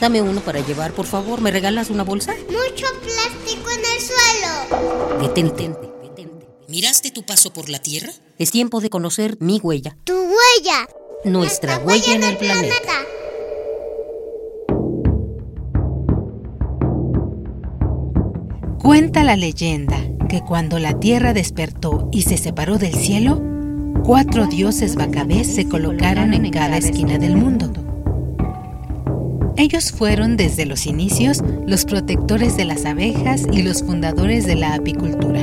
Dame 0.00 0.22
uno 0.22 0.40
para 0.40 0.60
llevar, 0.60 0.92
por 0.92 1.06
favor. 1.06 1.40
¿Me 1.40 1.50
regalas 1.50 1.90
una 1.90 2.04
bolsa? 2.04 2.32
Mucho 2.46 2.86
plástico 3.02 3.70
en 3.70 3.80
el 3.80 4.00
suelo. 4.00 5.20
Detente, 5.20 5.70
detente. 6.02 6.46
¿Miraste 6.68 7.10
tu 7.10 7.24
paso 7.24 7.52
por 7.52 7.68
la 7.68 7.80
Tierra? 7.80 8.12
Es 8.38 8.52
tiempo 8.52 8.80
de 8.80 8.90
conocer 8.90 9.36
mi 9.40 9.58
huella. 9.58 9.96
Tu 10.04 10.14
huella. 10.14 10.88
Nuestra 11.24 11.78
huella 11.78 12.14
en 12.14 12.22
el 12.22 12.36
planeta. 12.36 12.92
Cuenta 18.80 19.24
la 19.24 19.36
leyenda 19.36 19.98
que 20.28 20.40
cuando 20.42 20.78
la 20.78 20.98
tierra 21.00 21.32
despertó 21.32 22.08
y 22.12 22.22
se 22.22 22.38
separó 22.38 22.78
del 22.78 22.94
cielo, 22.94 23.42
cuatro 24.04 24.46
dioses 24.46 24.94
bacabés 24.94 25.52
se 25.52 25.68
colocaron 25.68 26.32
en 26.34 26.50
cada 26.50 26.76
esquina 26.76 27.18
del 27.18 27.36
mundo. 27.36 27.87
Ellos 29.58 29.90
fueron 29.90 30.36
desde 30.36 30.66
los 30.66 30.86
inicios 30.86 31.42
los 31.66 31.84
protectores 31.84 32.56
de 32.56 32.64
las 32.64 32.84
abejas 32.84 33.42
y 33.50 33.62
los 33.62 33.82
fundadores 33.82 34.46
de 34.46 34.54
la 34.54 34.74
apicultura. 34.74 35.40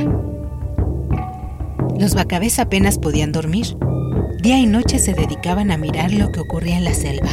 Los 2.00 2.14
bacabés 2.14 2.58
apenas 2.58 2.98
podían 2.98 3.30
dormir. 3.30 3.76
Día 4.40 4.58
y 4.58 4.64
noche 4.64 4.98
se 5.00 5.12
dedicaban 5.12 5.70
a 5.70 5.76
mirar 5.76 6.14
lo 6.14 6.32
que 6.32 6.40
ocurría 6.40 6.78
en 6.78 6.84
la 6.84 6.94
selva. 6.94 7.28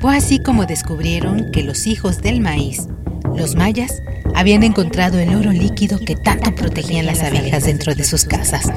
Fue 0.00 0.16
así 0.16 0.38
como 0.38 0.64
descubrieron 0.64 1.50
que 1.52 1.62
los 1.62 1.86
hijos 1.86 2.22
del 2.22 2.40
maíz, 2.40 2.88
los 3.36 3.54
mayas, 3.54 4.02
habían 4.34 4.62
encontrado 4.62 5.18
el 5.18 5.34
oro 5.34 5.52
líquido 5.52 5.98
que 5.98 6.16
tanto 6.16 6.54
protegían 6.54 7.04
las 7.04 7.22
abejas 7.22 7.64
dentro 7.64 7.94
de 7.94 8.04
sus 8.04 8.24
casas. 8.24 8.72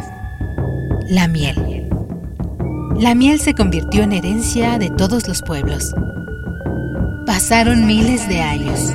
La 1.08 1.30
miel. 1.30 1.88
La 3.00 3.16
miel 3.16 3.40
se 3.40 3.54
convirtió 3.54 4.04
en 4.04 4.12
herencia 4.12 4.78
de 4.80 4.90
todos 4.90 5.30
los 5.30 5.42
pueblos. 5.44 5.94
Pasaron 7.28 7.86
miles 7.86 8.30
de 8.30 8.40
años. 8.40 8.94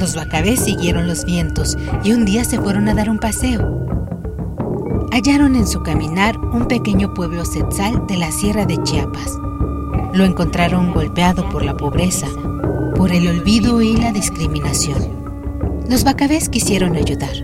Los 0.00 0.16
bacabés 0.16 0.58
siguieron 0.58 1.06
los 1.06 1.24
vientos 1.24 1.78
y 2.02 2.12
un 2.12 2.24
día 2.24 2.44
se 2.44 2.58
fueron 2.58 2.88
a 2.88 2.94
dar 2.94 3.08
un 3.08 3.20
paseo. 3.20 3.86
Hallaron 5.12 5.54
en 5.54 5.68
su 5.68 5.80
caminar 5.84 6.36
un 6.36 6.66
pequeño 6.66 7.14
pueblo 7.14 7.44
setzal 7.44 8.04
de 8.08 8.16
la 8.16 8.32
sierra 8.32 8.66
de 8.66 8.82
Chiapas. 8.82 9.38
Lo 10.12 10.24
encontraron 10.24 10.92
golpeado 10.92 11.48
por 11.50 11.64
la 11.64 11.76
pobreza, 11.76 12.26
por 12.96 13.12
el 13.12 13.28
olvido 13.28 13.80
y 13.80 13.96
la 13.96 14.10
discriminación. 14.10 14.98
Los 15.88 16.02
bacabés 16.02 16.48
quisieron 16.48 16.96
ayudar. 16.96 17.36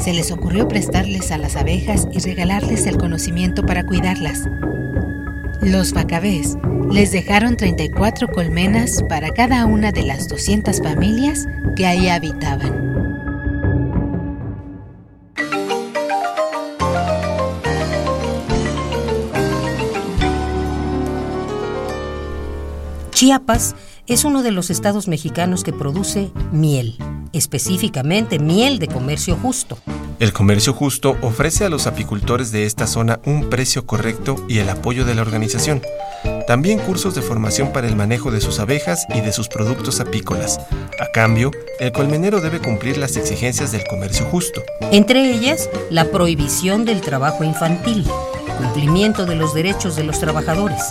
Se 0.00 0.14
les 0.14 0.32
ocurrió 0.32 0.66
prestarles 0.66 1.30
a 1.30 1.38
las 1.38 1.54
abejas 1.54 2.08
y 2.12 2.18
regalarles 2.18 2.86
el 2.86 2.98
conocimiento 2.98 3.64
para 3.64 3.86
cuidarlas. 3.86 4.42
Los 5.66 5.92
bacabés 5.92 6.56
les 6.92 7.10
dejaron 7.10 7.56
34 7.56 8.28
colmenas 8.28 9.02
para 9.08 9.30
cada 9.30 9.66
una 9.66 9.90
de 9.90 10.04
las 10.04 10.28
200 10.28 10.80
familias 10.80 11.44
que 11.74 11.84
ahí 11.84 12.08
habitaban. 12.08 12.94
Chiapas 23.10 23.74
es 24.06 24.24
uno 24.24 24.44
de 24.44 24.52
los 24.52 24.70
estados 24.70 25.08
mexicanos 25.08 25.64
que 25.64 25.72
produce 25.72 26.30
miel, 26.52 26.96
específicamente 27.32 28.38
miel 28.38 28.78
de 28.78 28.86
comercio 28.86 29.34
justo. 29.34 29.76
El 30.18 30.32
comercio 30.32 30.72
justo 30.72 31.18
ofrece 31.20 31.66
a 31.66 31.68
los 31.68 31.86
apicultores 31.86 32.50
de 32.50 32.64
esta 32.64 32.86
zona 32.86 33.20
un 33.26 33.50
precio 33.50 33.84
correcto 33.84 34.36
y 34.48 34.58
el 34.60 34.70
apoyo 34.70 35.04
de 35.04 35.14
la 35.14 35.20
organización. 35.20 35.82
También 36.46 36.78
cursos 36.78 37.14
de 37.14 37.20
formación 37.20 37.70
para 37.70 37.86
el 37.86 37.96
manejo 37.96 38.30
de 38.30 38.40
sus 38.40 38.58
abejas 38.58 39.06
y 39.14 39.20
de 39.20 39.30
sus 39.30 39.48
productos 39.48 40.00
apícolas. 40.00 40.58
A 41.00 41.06
cambio, 41.12 41.50
el 41.80 41.92
colmenero 41.92 42.40
debe 42.40 42.60
cumplir 42.60 42.96
las 42.96 43.16
exigencias 43.16 43.72
del 43.72 43.86
comercio 43.86 44.24
justo. 44.24 44.62
Entre 44.90 45.30
ellas, 45.30 45.68
la 45.90 46.06
prohibición 46.06 46.86
del 46.86 47.02
trabajo 47.02 47.44
infantil, 47.44 48.06
cumplimiento 48.56 49.26
de 49.26 49.34
los 49.34 49.52
derechos 49.52 49.96
de 49.96 50.04
los 50.04 50.18
trabajadores, 50.18 50.82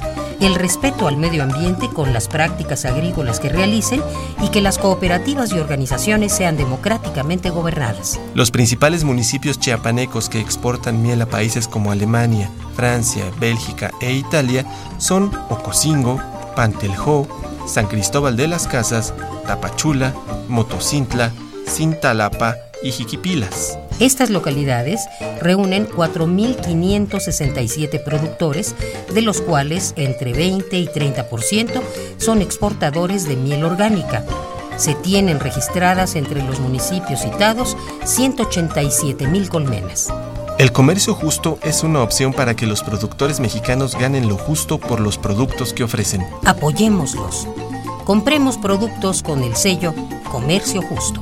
el 0.45 0.55
respeto 0.55 1.07
al 1.07 1.17
medio 1.17 1.43
ambiente 1.43 1.89
con 1.89 2.13
las 2.13 2.27
prácticas 2.27 2.85
agrícolas 2.85 3.39
que 3.39 3.49
realicen 3.49 4.01
y 4.41 4.49
que 4.49 4.61
las 4.61 4.77
cooperativas 4.77 5.51
y 5.51 5.59
organizaciones 5.59 6.33
sean 6.33 6.55
democráticamente 6.55 7.49
gobernadas. 7.49 8.19
Los 8.35 8.51
principales 8.51 9.03
municipios 9.03 9.59
chiapanecos 9.59 10.29
que 10.29 10.39
exportan 10.39 11.01
miel 11.01 11.21
a 11.21 11.25
países 11.25 11.67
como 11.67 11.91
Alemania, 11.91 12.49
Francia, 12.75 13.25
Bélgica 13.39 13.91
e 14.01 14.13
Italia 14.13 14.65
son 14.99 15.31
Ocosingo, 15.49 16.21
Panteljó, 16.55 17.27
San 17.67 17.87
Cristóbal 17.87 18.37
de 18.37 18.47
las 18.47 18.67
Casas, 18.67 19.13
Tapachula, 19.47 20.13
Motocintla, 20.47 21.31
Cintalapa 21.67 22.55
y 22.83 22.91
Jiquipilas. 22.91 23.79
Estas 23.99 24.29
localidades 24.29 25.07
reúnen 25.39 25.87
4.567 25.87 28.03
productores, 28.03 28.75
de 29.13 29.21
los 29.21 29.41
cuales 29.41 29.93
entre 29.95 30.33
20 30.33 30.77
y 30.77 30.87
30% 30.87 31.81
son 32.17 32.41
exportadores 32.41 33.25
de 33.25 33.37
miel 33.37 33.63
orgánica. 33.63 34.25
Se 34.75 34.95
tienen 34.95 35.39
registradas 35.39 36.15
entre 36.15 36.43
los 36.43 36.59
municipios 36.59 37.21
citados 37.21 37.77
187.000 38.03 39.47
colmenas. 39.47 40.09
El 40.57 40.73
comercio 40.73 41.13
justo 41.13 41.59
es 41.63 41.83
una 41.83 42.01
opción 42.01 42.33
para 42.33 42.55
que 42.55 42.65
los 42.65 42.81
productores 42.83 43.39
mexicanos 43.39 43.95
ganen 43.95 44.27
lo 44.27 44.37
justo 44.37 44.77
por 44.77 44.99
los 44.99 45.17
productos 45.17 45.71
que 45.73 45.83
ofrecen. 45.83 46.25
Apoyémoslos. 46.43 47.47
Compremos 48.03 48.57
productos 48.57 49.23
con 49.23 49.43
el 49.43 49.55
sello 49.55 49.93
Comercio 50.31 50.81
Justo. 50.81 51.21